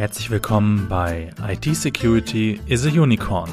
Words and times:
Herzlich 0.00 0.30
willkommen 0.30 0.86
bei 0.88 1.28
IT 1.46 1.76
Security 1.76 2.58
is 2.64 2.86
a 2.86 2.88
Unicorn, 2.88 3.50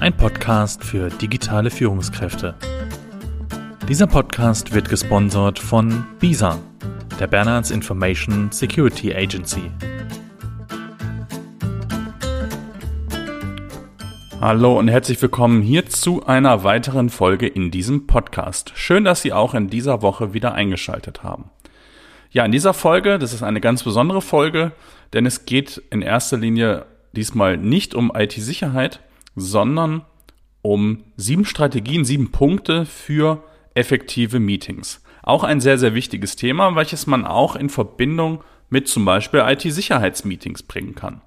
ein 0.00 0.16
Podcast 0.16 0.82
für 0.82 1.10
digitale 1.10 1.70
Führungskräfte. 1.70 2.54
Dieser 3.86 4.06
Podcast 4.06 4.72
wird 4.72 4.88
gesponsert 4.88 5.58
von 5.58 6.06
BISA, 6.20 6.58
der 7.20 7.26
Bernards 7.26 7.70
Information 7.70 8.50
Security 8.50 9.14
Agency. 9.14 9.70
Hallo 14.40 14.78
und 14.78 14.88
herzlich 14.88 15.20
willkommen 15.20 15.60
hier 15.60 15.84
zu 15.84 16.24
einer 16.24 16.64
weiteren 16.64 17.10
Folge 17.10 17.46
in 17.46 17.70
diesem 17.70 18.06
Podcast. 18.06 18.72
Schön, 18.74 19.04
dass 19.04 19.20
Sie 19.20 19.34
auch 19.34 19.52
in 19.52 19.68
dieser 19.68 20.00
Woche 20.00 20.32
wieder 20.32 20.54
eingeschaltet 20.54 21.22
haben. 21.22 21.50
Ja, 22.30 22.44
in 22.44 22.50
dieser 22.52 22.74
Folge, 22.74 23.20
das 23.20 23.32
ist 23.32 23.44
eine 23.44 23.60
ganz 23.60 23.84
besondere 23.84 24.20
Folge, 24.20 24.72
denn 25.14 25.26
es 25.26 25.46
geht 25.46 25.82
in 25.90 26.02
erster 26.02 26.36
Linie 26.36 26.86
diesmal 27.12 27.56
nicht 27.56 27.94
um 27.94 28.12
IT-Sicherheit, 28.14 29.00
sondern 29.36 30.02
um 30.60 31.04
sieben 31.16 31.44
Strategien, 31.44 32.04
sieben 32.04 32.32
Punkte 32.32 32.84
für 32.84 33.42
effektive 33.74 34.40
Meetings. 34.40 35.02
Auch 35.22 35.44
ein 35.44 35.60
sehr, 35.60 35.78
sehr 35.78 35.94
wichtiges 35.94 36.36
Thema, 36.36 36.74
welches 36.74 37.06
man 37.06 37.24
auch 37.24 37.56
in 37.56 37.70
Verbindung 37.70 38.42
mit 38.68 38.88
zum 38.88 39.04
Beispiel 39.04 39.40
IT-Sicherheitsmeetings 39.40 40.64
bringen 40.64 40.94
kann. 40.94 41.22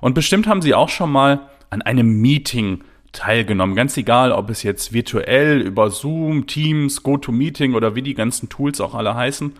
Und 0.00 0.14
bestimmt 0.14 0.46
haben 0.46 0.62
Sie 0.62 0.74
auch 0.74 0.88
schon 0.88 1.10
mal 1.10 1.48
an 1.70 1.82
einem 1.82 2.20
Meeting 2.20 2.84
teilgenommen. 3.12 3.76
Ganz 3.76 3.96
egal, 3.96 4.32
ob 4.32 4.50
es 4.50 4.62
jetzt 4.62 4.92
virtuell 4.92 5.60
über 5.60 5.90
Zoom, 5.90 6.46
Teams, 6.46 7.02
GoToMeeting 7.02 7.74
oder 7.74 7.94
wie 7.94 8.02
die 8.02 8.14
ganzen 8.14 8.48
Tools 8.48 8.80
auch 8.80 8.94
alle 8.94 9.14
heißen, 9.14 9.52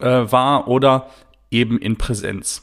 äh, 0.00 0.06
war 0.06 0.68
oder 0.68 1.10
eben 1.50 1.78
in 1.78 1.96
Präsenz. 1.96 2.62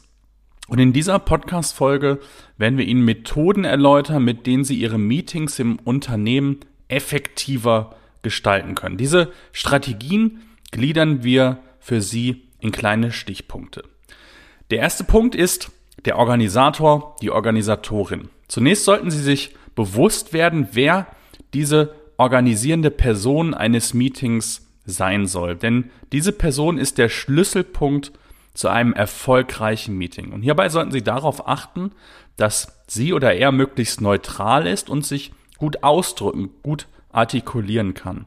Und 0.72 0.80
in 0.80 0.94
dieser 0.94 1.19
Podcast-Folge 1.19 2.22
werden 2.58 2.77
wir 2.77 2.86
Ihnen 2.86 3.03
Methoden 3.03 3.66
erläutern, 3.66 4.23
mit 4.23 4.47
denen 4.47 4.64
Sie 4.64 4.75
Ihre 4.75 4.97
Meetings 4.97 5.59
im 5.59 5.78
Unternehmen 5.80 6.61
effektiver 6.88 7.94
gestalten 8.22 8.73
können. 8.73 8.95
Diese 8.95 9.33
Strategien 9.52 10.39
gliedern 10.72 11.25
wir 11.25 11.58
für 11.81 12.00
Sie 12.02 12.44
in 12.61 12.72
kleine 12.72 13.11
Stichpunkte. 13.11 13.83
Der 14.69 14.80
erste 14.80 15.03
Punkt 15.03 15.36
ist 15.36 15.72
der 16.05 16.17
Organisator, 16.17 17.17
die 17.22 17.31
Organisatorin. 17.31 18.30
Zunächst 18.47 18.85
sollten 18.85 19.11
Sie 19.11 19.22
sich 19.22 19.53
bewusst 19.75 20.31
werden, 20.31 20.69
wer 20.72 21.06
diese 21.53 21.95
organisierende 22.16 22.91
Person 22.91 23.53
eines 23.53 23.94
Meetings 23.94 24.66
sein 24.85 25.28
soll. 25.28 25.58
Denn 25.58 25.91
diese 26.13 26.31
Person 26.31 26.78
ist 26.78 26.97
der 26.97 27.09
Schlüsselpunkt 27.09 28.13
zu 28.53 28.67
einem 28.67 28.94
erfolgreichen 28.94 29.97
Meeting. 29.97 30.31
Und 30.31 30.41
hierbei 30.41 30.69
sollten 30.69 30.91
Sie 30.91 31.03
darauf 31.03 31.47
achten, 31.47 31.91
dass 32.38 32.81
sie 32.88 33.13
oder 33.13 33.33
er 33.33 33.52
möglichst 33.52 34.02
neutral 34.02 34.67
ist 34.67 34.89
und 34.89 35.05
sich 35.05 35.31
gut 35.57 35.83
ausdrücken, 35.83 36.49
gut 36.63 36.88
artikulieren 37.11 37.94
kann. 37.94 38.25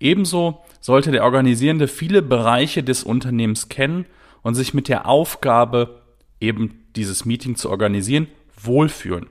Ebenso 0.00 0.62
sollte 0.80 1.12
der 1.12 1.24
Organisierende 1.24 1.86
viele 1.86 2.22
Bereiche 2.22 2.82
des 2.82 3.04
Unternehmens 3.04 3.68
kennen 3.68 4.06
und 4.42 4.54
sich 4.54 4.74
mit 4.74 4.88
der 4.88 5.06
Aufgabe, 5.06 6.02
eben 6.40 6.82
dieses 6.96 7.24
Meeting 7.24 7.54
zu 7.54 7.70
organisieren, 7.70 8.26
wohlfühlen. 8.60 9.28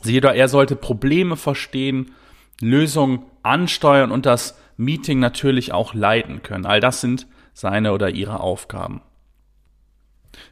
Sie 0.00 0.16
oder 0.16 0.34
er 0.34 0.48
sollte 0.48 0.74
Probleme 0.74 1.36
verstehen, 1.36 2.12
Lösungen 2.62 3.24
ansteuern 3.42 4.10
und 4.10 4.24
das 4.24 4.58
Meeting 4.78 5.18
natürlich 5.18 5.72
auch 5.72 5.92
leiten 5.92 6.42
können. 6.42 6.64
All 6.64 6.80
das 6.80 7.02
sind 7.02 7.26
seine 7.52 7.92
oder 7.92 8.08
ihre 8.08 8.40
Aufgaben. 8.40 9.02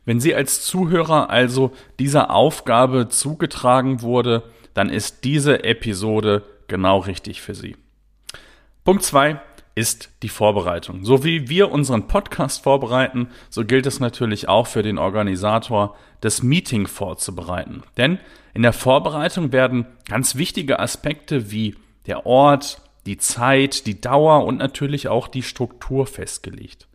Wenn 0.05 0.21
Sie 0.21 0.35
als 0.35 0.65
Zuhörer 0.65 1.31
also 1.31 1.73
dieser 1.99 2.31
Aufgabe 2.31 3.09
zugetragen 3.09 4.03
wurde, 4.03 4.43
dann 4.75 4.91
ist 4.91 5.25
diese 5.25 5.65
Episode 5.65 6.45
genau 6.69 6.99
richtig 6.99 7.41
für 7.41 7.55
Sie. 7.55 7.77
Punkt 8.85 9.03
zwei 9.03 9.41
ist 9.75 10.11
die 10.23 10.29
Vorbereitung. 10.29 11.05
So 11.05 11.23
wie 11.23 11.49
wir 11.49 11.71
unseren 11.71 12.09
Podcast 12.09 12.65
vorbereiten, 12.65 13.29
so 13.49 13.65
gilt 13.65 13.87
es 13.87 14.01
natürlich 14.01 14.49
auch 14.49 14.67
für 14.67 14.83
den 14.83 14.99
Organisator, 14.99 15.95
das 16.21 16.43
Meeting 16.43 16.89
vorzubereiten. 16.89 17.85
Denn 17.97 18.19
in 18.55 18.63
der 18.63 18.73
Vorbereitung 18.73 19.53
werden 19.53 19.87
ganz 20.09 20.35
wichtige 20.35 20.81
Aspekte 20.81 21.53
wie 21.53 21.77
der 22.07 22.27
Ort, 22.27 22.83
die 23.07 23.19
Zeit, 23.19 23.87
die 23.87 24.01
Dauer 24.01 24.45
und 24.45 24.59
natürlich 24.59 25.07
auch 25.07 25.29
die 25.29 25.45
Struktur 25.45 26.07
festgelegt. 26.07 26.89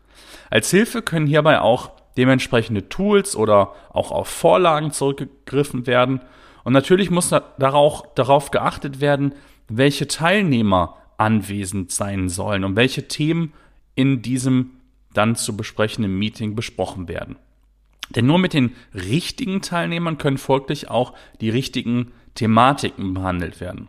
Als 0.50 0.70
Hilfe 0.70 1.00
können 1.00 1.26
hierbei 1.26 1.60
auch 1.60 1.90
dementsprechende 2.16 2.88
Tools 2.88 3.36
oder 3.36 3.72
auch 3.90 4.10
auf 4.10 4.28
Vorlagen 4.28 4.92
zurückgegriffen 4.92 5.86
werden. 5.86 6.20
Und 6.62 6.72
natürlich 6.72 7.10
muss 7.10 7.28
darauf 7.30 8.50
geachtet 8.50 9.00
werden, 9.00 9.34
welche 9.68 10.06
Teilnehmer 10.06 10.96
anwesend 11.16 11.90
sein 11.90 12.28
sollen 12.28 12.64
und 12.64 12.76
welche 12.76 13.08
Themen 13.08 13.52
in 13.94 14.22
diesem 14.22 14.70
dann 15.12 15.36
zu 15.36 15.56
besprechenden 15.56 16.18
Meeting 16.18 16.54
besprochen 16.54 17.08
werden. 17.08 17.36
Denn 18.10 18.26
nur 18.26 18.38
mit 18.38 18.52
den 18.52 18.72
richtigen 18.92 19.62
Teilnehmern 19.62 20.18
können 20.18 20.38
folglich 20.38 20.90
auch 20.90 21.14
die 21.40 21.50
richtigen 21.50 22.12
Thematiken 22.34 23.14
behandelt 23.14 23.60
werden. 23.60 23.88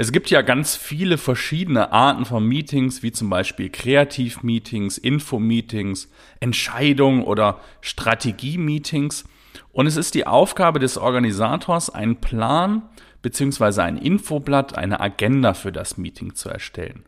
Es 0.00 0.12
gibt 0.12 0.30
ja 0.30 0.40
ganz 0.40 0.76
viele 0.76 1.18
verschiedene 1.18 1.92
Arten 1.92 2.24
von 2.24 2.42
Meetings, 2.42 3.02
wie 3.02 3.12
zum 3.12 3.28
Beispiel 3.28 3.68
Kreativ-Meetings, 3.68 4.96
Info-Meetings, 4.96 6.10
Entscheidung- 6.40 7.22
oder 7.22 7.60
Strategie-Meetings. 7.82 9.24
Und 9.72 9.86
es 9.86 9.98
ist 9.98 10.14
die 10.14 10.26
Aufgabe 10.26 10.78
des 10.78 10.96
Organisators, 10.96 11.90
einen 11.90 12.16
Plan 12.16 12.80
beziehungsweise 13.20 13.82
ein 13.82 13.98
Infoblatt, 13.98 14.74
eine 14.74 15.00
Agenda 15.00 15.52
für 15.52 15.70
das 15.70 15.98
Meeting 15.98 16.34
zu 16.34 16.48
erstellen. 16.48 17.04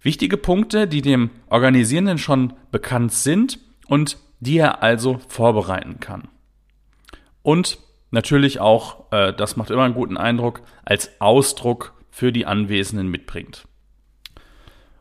Wichtige 0.00 0.36
Punkte, 0.36 0.86
die 0.86 1.02
dem 1.02 1.30
Organisierenden 1.48 2.18
schon 2.18 2.52
bekannt 2.70 3.14
sind 3.14 3.58
und 3.88 4.18
die 4.38 4.58
er 4.58 4.80
also 4.80 5.18
vorbereiten 5.26 5.98
kann. 5.98 6.28
Und 7.42 7.80
natürlich 8.12 8.60
auch, 8.60 9.10
äh, 9.10 9.32
das 9.32 9.56
macht 9.56 9.70
immer 9.70 9.82
einen 9.82 9.94
guten 9.94 10.16
Eindruck, 10.16 10.62
als 10.84 11.10
Ausdruck 11.20 11.95
für 12.16 12.32
die 12.32 12.46
Anwesenden 12.46 13.08
mitbringt. 13.08 13.68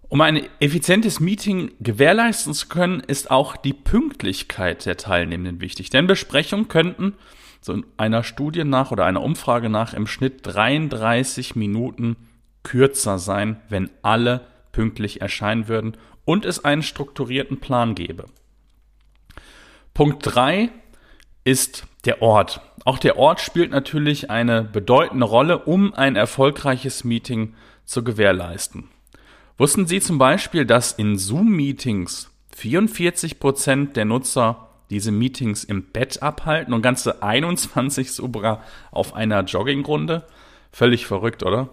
Um 0.09 0.19
ein 0.19 0.49
effizientes 0.59 1.21
Meeting 1.21 1.71
gewährleisten 1.79 2.53
zu 2.53 2.67
können, 2.67 2.99
ist 2.99 3.31
auch 3.31 3.55
die 3.55 3.71
Pünktlichkeit 3.71 4.85
der 4.85 4.97
Teilnehmenden 4.97 5.61
wichtig. 5.61 5.89
Denn 5.89 6.07
Besprechungen 6.07 6.67
könnten 6.67 7.13
so 7.61 7.81
einer 7.95 8.23
Studie 8.23 8.65
nach 8.65 8.91
oder 8.91 9.05
einer 9.05 9.23
Umfrage 9.23 9.69
nach 9.69 9.93
im 9.93 10.07
Schnitt 10.07 10.41
33 10.43 11.55
Minuten 11.55 12.17
kürzer 12.63 13.17
sein, 13.17 13.61
wenn 13.69 13.89
alle 14.01 14.45
pünktlich 14.73 15.21
erscheinen 15.21 15.69
würden 15.69 15.95
und 16.25 16.43
es 16.43 16.65
einen 16.65 16.83
strukturierten 16.83 17.61
Plan 17.61 17.95
gäbe. 17.95 18.25
Punkt 19.93 20.19
3 20.21 20.69
ist 21.45 21.87
der 22.05 22.21
Ort. 22.21 22.61
Auch 22.85 22.99
der 22.99 23.17
Ort 23.17 23.41
spielt 23.41 23.71
natürlich 23.71 24.29
eine 24.29 24.63
bedeutende 24.63 25.25
Rolle, 25.25 25.59
um 25.59 25.93
ein 25.93 26.15
erfolgreiches 26.15 27.03
Meeting 27.03 27.55
zu 27.83 28.03
gewährleisten. 28.03 28.89
Wussten 29.57 29.87
Sie 29.87 29.99
zum 29.99 30.17
Beispiel, 30.17 30.65
dass 30.65 30.91
in 30.91 31.17
Zoom-Meetings 31.17 32.31
44 32.55 33.39
Prozent 33.39 33.95
der 33.95 34.05
Nutzer 34.05 34.69
diese 34.89 35.11
Meetings 35.11 35.63
im 35.63 35.83
Bett 35.83 36.21
abhalten 36.21 36.73
und 36.73 36.81
ganze 36.81 37.23
21 37.23 38.11
sogar 38.11 38.63
auf 38.91 39.15
einer 39.15 39.41
Joggingrunde. 39.43 40.27
Völlig 40.71 41.07
verrückt, 41.07 41.43
oder? 41.43 41.69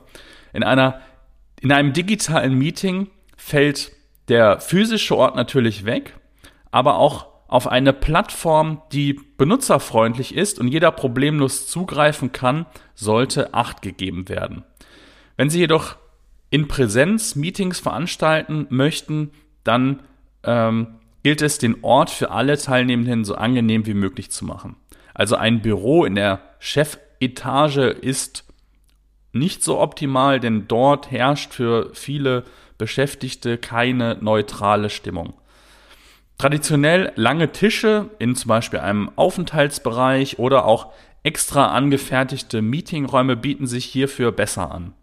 In 0.52 0.62
einer, 0.62 1.00
in 1.60 1.72
einem 1.72 1.92
digitalen 1.92 2.54
Meeting 2.56 3.08
fällt 3.36 3.92
der 4.28 4.60
physische 4.60 5.16
Ort 5.16 5.36
natürlich 5.36 5.84
weg, 5.84 6.14
aber 6.70 6.96
auch 6.96 7.31
auf 7.52 7.68
eine 7.68 7.92
Plattform, 7.92 8.80
die 8.92 9.20
benutzerfreundlich 9.36 10.34
ist 10.34 10.58
und 10.58 10.68
jeder 10.68 10.90
problemlos 10.90 11.66
zugreifen 11.66 12.32
kann, 12.32 12.64
sollte 12.94 13.52
Acht 13.52 13.82
gegeben 13.82 14.30
werden. 14.30 14.64
Wenn 15.36 15.50
Sie 15.50 15.58
jedoch 15.58 15.96
in 16.48 16.66
Präsenz 16.66 17.36
Meetings 17.36 17.78
veranstalten 17.78 18.66
möchten, 18.70 19.32
dann 19.64 20.00
ähm, 20.44 20.94
gilt 21.22 21.42
es, 21.42 21.58
den 21.58 21.84
Ort 21.84 22.08
für 22.08 22.30
alle 22.30 22.56
Teilnehmenden 22.56 23.26
so 23.26 23.34
angenehm 23.34 23.84
wie 23.84 23.94
möglich 23.94 24.30
zu 24.30 24.46
machen. 24.46 24.76
Also 25.12 25.36
ein 25.36 25.60
Büro 25.60 26.06
in 26.06 26.14
der 26.14 26.40
Chefetage 26.58 27.90
ist 27.90 28.44
nicht 29.34 29.62
so 29.62 29.78
optimal, 29.78 30.40
denn 30.40 30.68
dort 30.68 31.10
herrscht 31.10 31.52
für 31.52 31.90
viele 31.92 32.44
Beschäftigte 32.78 33.58
keine 33.58 34.16
neutrale 34.22 34.88
Stimmung. 34.88 35.34
Traditionell 36.38 37.12
lange 37.16 37.52
Tische 37.52 38.10
in 38.18 38.34
zum 38.34 38.48
Beispiel 38.48 38.80
einem 38.80 39.10
Aufenthaltsbereich 39.16 40.38
oder 40.38 40.64
auch 40.64 40.92
extra 41.22 41.68
angefertigte 41.68 42.62
Meetingräume 42.62 43.36
bieten 43.36 43.66
sich 43.66 43.84
hierfür 43.84 44.32
besser 44.32 44.72
an. 44.72 44.94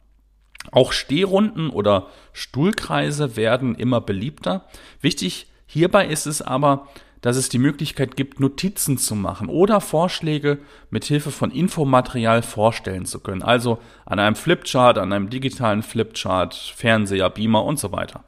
Auch 0.71 0.91
Stehrunden 0.91 1.69
oder 1.69 2.07
Stuhlkreise 2.33 3.37
werden 3.37 3.75
immer 3.75 4.01
beliebter. 4.01 4.65
Wichtig 5.01 5.47
Hierbei 5.71 6.07
ist 6.07 6.25
es 6.25 6.41
aber, 6.41 6.87
dass 7.21 7.37
es 7.37 7.47
die 7.47 7.59
Möglichkeit 7.59 8.15
gibt, 8.15 8.39
Notizen 8.39 8.97
zu 8.97 9.13
machen 9.13 9.49
oder 9.49 9.81
Vorschläge 9.81 10.57
mit 10.89 11.05
Hilfe 11.05 11.29
von 11.29 11.51
Infomaterial 11.51 12.41
vorstellen 12.41 13.05
zu 13.05 13.19
können. 13.19 13.43
Also 13.43 13.77
an 14.03 14.17
einem 14.17 14.35
Flipchart, 14.35 14.97
an 14.97 15.13
einem 15.13 15.29
digitalen 15.29 15.83
Flipchart, 15.83 16.55
Fernseher, 16.55 17.29
Beamer 17.29 17.63
und 17.65 17.77
so 17.77 17.91
weiter. 17.91 18.23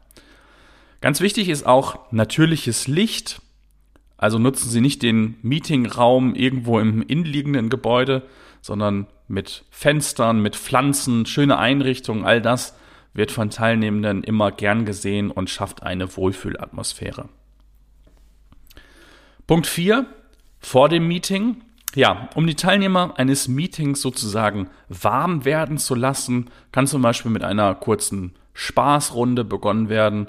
Ganz 1.02 1.20
wichtig 1.20 1.50
ist 1.50 1.66
auch 1.66 2.12
natürliches 2.12 2.88
Licht. 2.88 3.42
Also 4.18 4.38
nutzen 4.38 4.70
Sie 4.70 4.82
nicht 4.82 5.02
den 5.02 5.36
Meetingraum 5.42 6.36
irgendwo 6.36 6.80
im 6.80 7.02
innenliegenden 7.02 7.70
Gebäude, 7.70 8.24
sondern 8.62 9.08
mit 9.28 9.66
Fenstern, 9.72 10.42
mit 10.42 10.56
Pflanzen, 10.56 11.26
schöne 11.26 11.58
Einrichtungen, 11.58 12.24
all 12.24 12.42
das 12.42 12.76
wird 13.14 13.32
von 13.32 13.50
Teilnehmenden 13.50 14.24
immer 14.24 14.52
gern 14.52 14.86
gesehen 14.86 15.32
und 15.32 15.50
schafft 15.50 15.84
eine 15.84 16.16
Wohlfühlatmosphäre. 16.16 17.28
Punkt 19.48 19.68
4. 19.68 20.06
Vor 20.60 20.88
dem 20.88 21.08
Meeting. 21.08 21.62
Ja, 21.94 22.30
um 22.36 22.48
die 22.48 22.56
Teilnehmer 22.56 23.16
eines 23.18 23.50
Meetings 23.50 24.02
sozusagen 24.02 24.70
warm 24.88 25.44
werden 25.44 25.78
zu 25.78 25.94
lassen, 25.94 26.50
kann 26.72 26.88
zum 26.88 27.02
Beispiel 27.02 27.32
mit 27.32 27.44
einer 27.44 27.76
kurzen 27.76 28.34
Spaßrunde 28.54 29.44
begonnen 29.44 29.90
werden. 29.90 30.28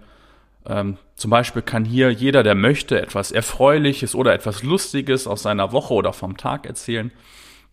Ähm, 0.67 0.99
zum 1.17 1.31
Beispiel 1.31 1.63
kann 1.63 1.85
hier 1.85 2.11
jeder, 2.11 2.43
der 2.43 2.55
möchte, 2.55 3.01
etwas 3.01 3.33
Erfreuliches 3.33 4.15
oder 4.15 4.33
etwas 4.33 4.63
Lustiges 4.63 5.27
aus 5.27 5.43
seiner 5.43 5.73
Woche 5.73 5.95
oder 5.95 6.13
vom 6.13 6.37
Tag 6.37 6.67
erzählen. 6.67 7.13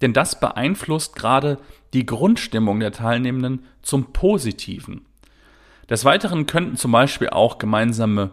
Denn 0.01 0.13
das 0.13 0.39
beeinflusst 0.39 1.15
gerade 1.15 1.57
die 1.94 2.06
Grundstimmung 2.06 2.80
der 2.80 2.91
Teilnehmenden 2.91 3.65
zum 3.81 4.13
Positiven. 4.13 5.06
Des 5.89 6.06
Weiteren 6.06 6.45
könnten 6.45 6.77
zum 6.77 6.91
Beispiel 6.91 7.30
auch 7.30 7.57
gemeinsame 7.57 8.31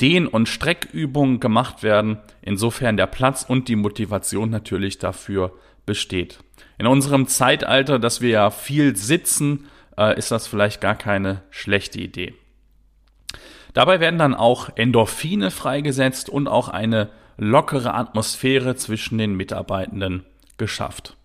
Dehn- 0.00 0.26
und 0.26 0.48
Streckübungen 0.48 1.38
gemacht 1.38 1.82
werden, 1.82 2.18
insofern 2.40 2.96
der 2.96 3.06
Platz 3.06 3.44
und 3.48 3.68
die 3.68 3.76
Motivation 3.76 4.50
natürlich 4.50 4.98
dafür 4.98 5.52
besteht. 5.86 6.40
In 6.78 6.86
unserem 6.86 7.28
Zeitalter, 7.28 7.98
dass 7.98 8.20
wir 8.20 8.30
ja 8.30 8.50
viel 8.50 8.96
sitzen, 8.96 9.68
äh, 9.96 10.18
ist 10.18 10.32
das 10.32 10.48
vielleicht 10.48 10.80
gar 10.80 10.96
keine 10.96 11.42
schlechte 11.50 12.00
Idee. 12.00 12.34
Dabei 13.72 14.00
werden 14.00 14.18
dann 14.18 14.34
auch 14.34 14.70
Endorphine 14.74 15.50
freigesetzt 15.50 16.28
und 16.28 16.48
auch 16.48 16.68
eine 16.68 17.08
lockere 17.36 17.94
Atmosphäre 17.94 18.76
zwischen 18.76 19.18
den 19.18 19.34
Mitarbeitenden 19.34 20.24
geschafft. 20.58 21.16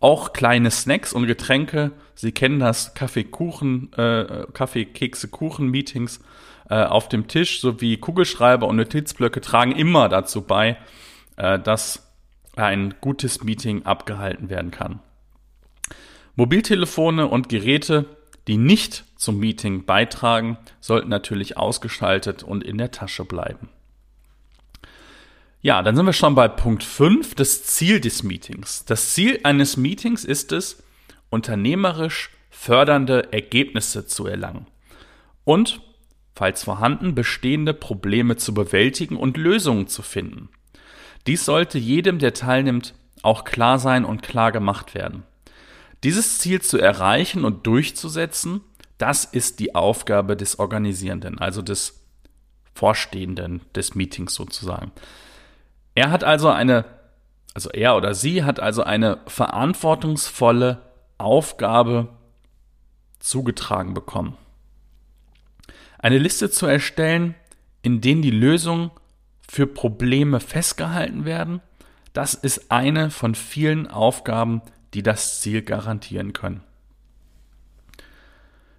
Auch 0.00 0.32
kleine 0.32 0.70
Snacks 0.70 1.12
und 1.12 1.26
Getränke, 1.26 1.92
Sie 2.14 2.32
kennen 2.32 2.60
das 2.60 2.94
Kaffee-Kuchen, 2.94 3.92
äh, 3.94 4.46
Kaffee-Kekse-Kuchen-Meetings, 4.52 6.20
äh, 6.68 6.84
auf 6.84 7.08
dem 7.08 7.26
Tisch 7.28 7.60
sowie 7.60 7.96
Kugelschreiber 7.96 8.66
und 8.66 8.76
Notizblöcke 8.76 9.40
tragen 9.40 9.72
immer 9.72 10.08
dazu 10.08 10.42
bei, 10.42 10.76
äh, 11.36 11.58
dass 11.58 12.12
ein 12.56 12.94
gutes 13.00 13.42
Meeting 13.42 13.86
abgehalten 13.86 14.50
werden 14.50 14.70
kann. 14.70 15.00
Mobiltelefone 16.36 17.26
und 17.26 17.48
Geräte, 17.48 18.06
die 18.48 18.56
nicht 18.56 19.04
zum 19.16 19.38
Meeting 19.38 19.84
beitragen, 19.84 20.58
sollten 20.80 21.08
natürlich 21.08 21.56
ausgeschaltet 21.56 22.42
und 22.42 22.64
in 22.64 22.78
der 22.78 22.90
Tasche 22.90 23.24
bleiben. 23.24 23.68
Ja, 25.60 25.82
dann 25.82 25.96
sind 25.96 26.06
wir 26.06 26.12
schon 26.12 26.34
bei 26.34 26.48
Punkt 26.48 26.82
5, 26.82 27.34
das 27.34 27.64
Ziel 27.64 28.00
des 28.00 28.22
Meetings. 28.22 28.84
Das 28.84 29.12
Ziel 29.12 29.40
eines 29.42 29.76
Meetings 29.76 30.24
ist 30.24 30.52
es, 30.52 30.82
unternehmerisch 31.30 32.30
fördernde 32.48 33.32
Ergebnisse 33.32 34.06
zu 34.06 34.26
erlangen. 34.26 34.66
Und 35.44 35.80
falls 36.34 36.62
vorhanden, 36.62 37.14
bestehende 37.16 37.74
Probleme 37.74 38.36
zu 38.36 38.54
bewältigen 38.54 39.16
und 39.16 39.36
Lösungen 39.36 39.88
zu 39.88 40.02
finden. 40.02 40.48
Dies 41.26 41.44
sollte 41.44 41.78
jedem, 41.78 42.20
der 42.20 42.32
teilnimmt, 42.32 42.94
auch 43.22 43.42
klar 43.42 43.80
sein 43.80 44.04
und 44.04 44.22
klar 44.22 44.52
gemacht 44.52 44.94
werden. 44.94 45.24
Dieses 46.04 46.38
Ziel 46.38 46.62
zu 46.62 46.78
erreichen 46.78 47.44
und 47.44 47.66
durchzusetzen, 47.66 48.60
das 48.98 49.24
ist 49.24 49.60
die 49.60 49.74
Aufgabe 49.74 50.36
des 50.36 50.58
Organisierenden, 50.58 51.38
also 51.38 51.62
des 51.62 52.04
Vorstehenden 52.74 53.60
des 53.74 53.94
Meetings 53.94 54.34
sozusagen. 54.34 54.92
Er 55.94 56.10
hat 56.10 56.22
also 56.22 56.48
eine, 56.48 56.84
also 57.54 57.70
er 57.70 57.96
oder 57.96 58.14
sie 58.14 58.44
hat 58.44 58.60
also 58.60 58.84
eine 58.84 59.18
verantwortungsvolle 59.26 60.82
Aufgabe 61.18 62.08
zugetragen 63.18 63.94
bekommen 63.94 64.36
eine 65.98 66.18
Liste 66.18 66.50
zu 66.50 66.66
erstellen, 66.66 67.34
in 67.82 68.00
denen 68.00 68.22
die 68.22 68.30
Lösungen 68.30 68.90
für 69.46 69.66
Probleme 69.66 70.40
festgehalten 70.40 71.24
werden. 71.24 71.60
Das 72.12 72.34
ist 72.34 72.70
eine 72.70 73.10
von 73.10 73.34
vielen 73.34 73.88
Aufgaben, 73.88 74.62
die 74.94 75.02
das 75.02 75.40
Ziel 75.40 75.62
garantieren 75.62 76.32
können. 76.32 76.62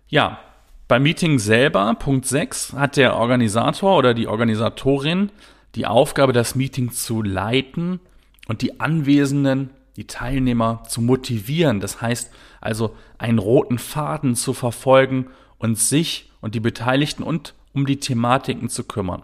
Ja, 0.07 0.39
beim 0.87 1.03
Meeting 1.03 1.37
selber, 1.37 1.93
Punkt 1.95 2.25
6, 2.25 2.73
hat 2.73 2.97
der 2.97 3.15
Organisator 3.15 3.95
oder 3.95 4.13
die 4.13 4.27
Organisatorin 4.27 5.31
die 5.75 5.85
Aufgabe, 5.85 6.33
das 6.33 6.55
Meeting 6.55 6.91
zu 6.91 7.21
leiten 7.21 7.99
und 8.47 8.63
die 8.63 8.79
Anwesenden, 8.79 9.69
die 9.97 10.07
Teilnehmer 10.07 10.83
zu 10.87 11.01
motivieren. 11.01 11.79
Das 11.79 12.01
heißt 12.01 12.31
also, 12.59 12.95
einen 13.17 13.37
roten 13.37 13.77
Faden 13.77 14.35
zu 14.35 14.53
verfolgen 14.53 15.27
und 15.59 15.77
sich 15.77 16.31
und 16.41 16.55
die 16.55 16.59
Beteiligten 16.59 17.21
und 17.21 17.53
um 17.73 17.85
die 17.85 17.99
Thematiken 17.99 18.69
zu 18.69 18.83
kümmern. 18.83 19.23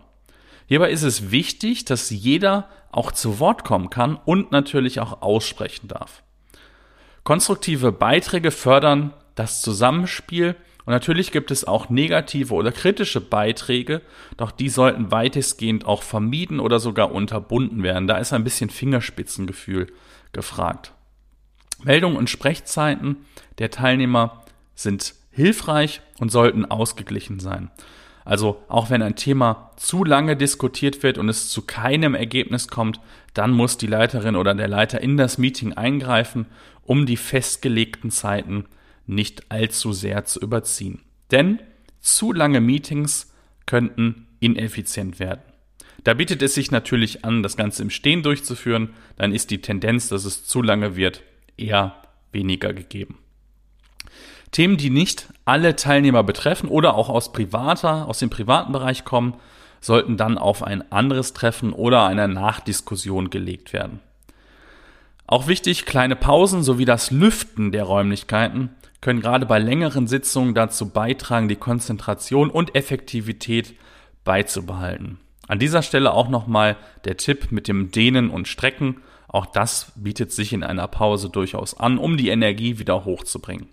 Hierbei 0.68 0.92
ist 0.92 1.04
es 1.04 1.32
wichtig, 1.32 1.86
dass 1.86 2.10
jeder 2.10 2.70
auch 2.92 3.12
zu 3.12 3.40
Wort 3.40 3.64
kommen 3.64 3.90
kann 3.90 4.20
und 4.24 4.52
natürlich 4.52 5.00
auch 5.00 5.22
aussprechen 5.22 5.88
darf. 5.88 6.24
Konstruktive 7.26 7.92
Beiträge 7.92 8.52
fördern 8.52 9.12
das 9.34 9.62
Zusammenspiel 9.62 10.56
und 10.86 10.92
natürlich 10.92 11.32
gibt 11.32 11.50
es 11.50 11.66
auch 11.66 11.90
negative 11.90 12.54
oder 12.54 12.72
kritische 12.72 13.20
Beiträge, 13.20 14.04
doch 14.38 14.52
die 14.52 14.70
sollten 14.70 15.12
weitestgehend 15.12 15.86
auch 15.86 16.04
vermieden 16.04 16.60
oder 16.60 16.80
sogar 16.80 17.12
unterbunden 17.12 17.82
werden. 17.82 18.08
Da 18.08 18.18
ist 18.18 18.32
ein 18.32 18.44
bisschen 18.44 18.70
Fingerspitzengefühl 18.70 19.88
gefragt. 20.34 20.94
Meldungen 21.84 22.16
und 22.16 22.30
Sprechzeiten 22.30 23.26
der 23.58 23.72
Teilnehmer 23.72 24.44
sind 24.76 25.16
hilfreich 25.32 26.02
und 26.20 26.32
sollten 26.32 26.66
ausgeglichen 26.66 27.40
sein. 27.40 27.72
Also 28.26 28.64
auch 28.68 28.90
wenn 28.90 29.04
ein 29.04 29.16
Thema 29.16 29.72
zu 29.78 30.04
lange 30.04 30.36
diskutiert 30.36 31.04
wird 31.04 31.20
und 31.20 31.30
es 31.30 31.50
zu 31.50 31.62
keinem 31.62 32.16
Ergebnis 32.16 32.68
kommt, 32.68 33.00
dann 33.36 33.52
muss 33.52 33.78
die 33.78 33.88
Leiterin 33.88 34.36
oder 34.36 34.56
der 34.56 34.68
Leiter 34.68 35.00
in 35.00 35.16
das 35.16 35.38
Meeting 35.38 35.74
eingreifen, 35.74 36.48
um 36.84 37.06
die 37.06 37.18
festgelegten 37.18 38.10
Zeiten 38.10 38.66
nicht 39.06 39.52
allzu 39.52 39.94
sehr 39.94 40.26
zu 40.26 40.40
überziehen. 40.40 41.02
Denn 41.32 41.60
zu 42.02 42.34
lange 42.34 42.62
Meetings 42.62 43.32
könnten 43.68 44.28
ineffizient 44.40 45.20
werden. 45.20 45.42
Da 46.04 46.14
bietet 46.14 46.42
es 46.42 46.56
sich 46.56 46.72
natürlich 46.72 47.26
an, 47.26 47.44
das 47.44 47.58
Ganze 47.58 47.84
im 47.84 47.90
Stehen 47.90 48.24
durchzuführen, 48.24 48.90
dann 49.18 49.34
ist 49.34 49.52
die 49.52 49.62
Tendenz, 49.62 50.08
dass 50.08 50.26
es 50.26 50.46
zu 50.46 50.62
lange 50.62 50.96
wird, 50.96 51.24
eher 51.58 51.96
weniger 52.32 52.74
gegeben. 52.74 53.20
Themen, 54.56 54.78
die 54.78 54.90
nicht 54.90 55.28
alle 55.44 55.76
Teilnehmer 55.76 56.24
betreffen 56.24 56.70
oder 56.70 56.96
auch 56.96 57.10
aus 57.10 57.34
privater, 57.34 58.08
aus 58.08 58.20
dem 58.20 58.30
privaten 58.30 58.72
Bereich 58.72 59.04
kommen, 59.04 59.34
sollten 59.82 60.16
dann 60.16 60.38
auf 60.38 60.64
ein 60.64 60.94
anderes 60.94 61.34
Treffen 61.34 61.74
oder 61.74 62.06
einer 62.06 62.30
Nachdiskussion 62.30 63.30
gelegt 63.30 63.74
werden. 63.74 64.00
Auch 65.28 65.48
wichtig, 65.48 65.86
kleine 65.86 66.16
Pausen 66.16 66.64
sowie 66.64 66.86
das 66.86 67.12
Lüften 67.12 67.74
der 67.74 67.84
Räumlichkeiten 67.84 68.70
können 69.02 69.20
gerade 69.20 69.46
bei 69.46 69.60
längeren 69.60 70.08
Sitzungen 70.08 70.56
dazu 70.56 70.88
beitragen, 70.88 71.50
die 71.50 71.58
Konzentration 71.58 72.50
und 72.50 72.76
Effektivität 72.76 73.74
beizubehalten. 74.24 75.18
An 75.50 75.60
dieser 75.60 75.82
Stelle 75.82 76.14
auch 76.14 76.30
nochmal 76.30 76.78
der 77.04 77.18
Tipp 77.18 77.52
mit 77.52 77.68
dem 77.68 77.92
Dehnen 77.92 78.30
und 78.30 78.48
Strecken. 78.48 79.02
Auch 79.28 79.48
das 79.48 79.92
bietet 79.98 80.32
sich 80.32 80.54
in 80.54 80.64
einer 80.64 80.88
Pause 80.88 81.30
durchaus 81.30 81.78
an, 81.78 81.98
um 81.98 82.16
die 82.16 82.30
Energie 82.30 82.80
wieder 82.80 83.04
hochzubringen. 83.04 83.68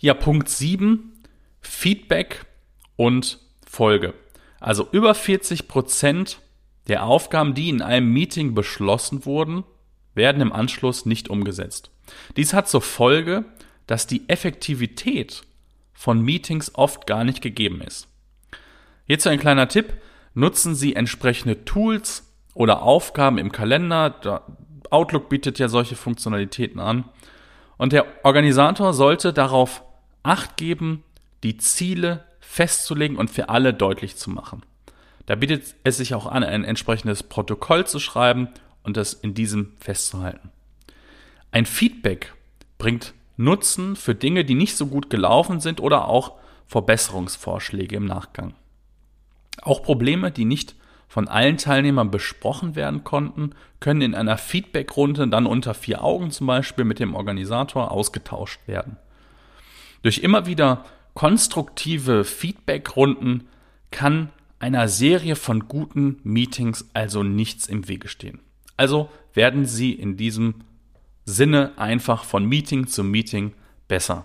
Ja, 0.00 0.14
Punkt 0.14 0.48
7, 0.48 1.12
Feedback 1.60 2.46
und 2.94 3.40
Folge. 3.66 4.14
Also 4.60 4.88
über 4.92 5.14
40 5.14 5.66
Prozent 5.66 6.38
der 6.86 7.04
Aufgaben, 7.04 7.54
die 7.54 7.68
in 7.68 7.82
einem 7.82 8.12
Meeting 8.12 8.54
beschlossen 8.54 9.26
wurden, 9.26 9.64
werden 10.14 10.40
im 10.40 10.52
Anschluss 10.52 11.04
nicht 11.04 11.28
umgesetzt. 11.28 11.90
Dies 12.36 12.54
hat 12.54 12.68
zur 12.68 12.80
Folge, 12.80 13.44
dass 13.88 14.06
die 14.06 14.28
Effektivität 14.28 15.42
von 15.92 16.22
Meetings 16.22 16.76
oft 16.76 17.08
gar 17.08 17.24
nicht 17.24 17.42
gegeben 17.42 17.80
ist. 17.80 18.06
Hierzu 19.06 19.30
ein 19.30 19.40
kleiner 19.40 19.68
Tipp. 19.68 19.94
Nutzen 20.32 20.76
Sie 20.76 20.94
entsprechende 20.94 21.64
Tools 21.64 22.32
oder 22.54 22.82
Aufgaben 22.82 23.38
im 23.38 23.50
Kalender. 23.50 24.44
Outlook 24.90 25.28
bietet 25.28 25.58
ja 25.58 25.68
solche 25.68 25.96
Funktionalitäten 25.96 26.78
an. 26.78 27.04
Und 27.78 27.92
der 27.92 28.06
Organisator 28.22 28.94
sollte 28.94 29.32
darauf 29.32 29.82
Acht 30.22 30.56
geben, 30.56 31.04
die 31.42 31.56
Ziele 31.56 32.24
festzulegen 32.40 33.16
und 33.16 33.30
für 33.30 33.48
alle 33.48 33.74
deutlich 33.74 34.16
zu 34.16 34.30
machen. 34.30 34.62
Da 35.26 35.34
bietet 35.34 35.74
es 35.84 35.98
sich 35.98 36.14
auch 36.14 36.26
an, 36.26 36.42
ein 36.42 36.64
entsprechendes 36.64 37.22
Protokoll 37.22 37.86
zu 37.86 37.98
schreiben 37.98 38.48
und 38.82 38.96
das 38.96 39.12
in 39.12 39.34
diesem 39.34 39.74
festzuhalten. 39.78 40.50
Ein 41.52 41.66
Feedback 41.66 42.34
bringt 42.78 43.14
Nutzen 43.36 43.94
für 43.94 44.14
Dinge, 44.14 44.44
die 44.44 44.54
nicht 44.54 44.76
so 44.76 44.86
gut 44.86 45.10
gelaufen 45.10 45.60
sind 45.60 45.80
oder 45.80 46.08
auch 46.08 46.32
Verbesserungsvorschläge 46.66 47.96
im 47.96 48.04
Nachgang. 48.04 48.54
Auch 49.62 49.82
Probleme, 49.82 50.30
die 50.30 50.44
nicht 50.44 50.74
von 51.08 51.28
allen 51.28 51.56
Teilnehmern 51.56 52.10
besprochen 52.10 52.74
werden 52.76 53.04
konnten, 53.04 53.54
können 53.80 54.02
in 54.02 54.14
einer 54.14 54.38
Feedbackrunde 54.38 55.28
dann 55.28 55.46
unter 55.46 55.74
vier 55.74 56.02
Augen 56.02 56.30
zum 56.30 56.46
Beispiel 56.46 56.84
mit 56.84 56.98
dem 56.98 57.14
Organisator 57.14 57.90
ausgetauscht 57.90 58.60
werden. 58.66 58.96
Durch 60.02 60.18
immer 60.18 60.46
wieder 60.46 60.84
konstruktive 61.14 62.24
Feedbackrunden 62.24 63.48
kann 63.90 64.30
einer 64.60 64.88
Serie 64.88 65.36
von 65.36 65.68
guten 65.68 66.20
Meetings 66.24 66.88
also 66.94 67.22
nichts 67.22 67.66
im 67.66 67.88
Wege 67.88 68.08
stehen. 68.08 68.40
Also 68.76 69.08
werden 69.34 69.66
Sie 69.66 69.92
in 69.92 70.16
diesem 70.16 70.54
Sinne 71.24 71.72
einfach 71.76 72.24
von 72.24 72.44
Meeting 72.46 72.86
zu 72.86 73.04
Meeting 73.04 73.52
besser. 73.86 74.24